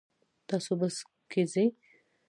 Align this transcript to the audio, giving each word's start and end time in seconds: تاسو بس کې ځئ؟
تاسو 0.47 0.71
بس 0.79 0.95
کې 1.31 1.41
ځئ؟ 1.51 1.65